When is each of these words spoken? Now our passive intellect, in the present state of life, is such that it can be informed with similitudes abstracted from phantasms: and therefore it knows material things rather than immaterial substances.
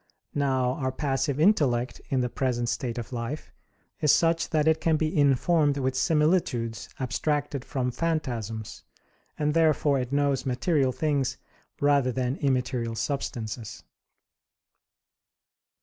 Now 0.33 0.71
our 0.79 0.91
passive 0.91 1.39
intellect, 1.39 2.01
in 2.09 2.21
the 2.21 2.27
present 2.29 2.69
state 2.69 2.97
of 2.97 3.13
life, 3.13 3.51
is 3.99 4.11
such 4.11 4.49
that 4.49 4.67
it 4.67 4.81
can 4.81 4.97
be 4.97 5.15
informed 5.15 5.77
with 5.77 5.93
similitudes 5.95 6.89
abstracted 6.99 7.63
from 7.63 7.91
phantasms: 7.91 8.81
and 9.37 9.53
therefore 9.53 9.99
it 9.99 10.11
knows 10.11 10.43
material 10.43 10.91
things 10.91 11.37
rather 11.79 12.11
than 12.11 12.37
immaterial 12.37 12.95
substances. 12.95 13.83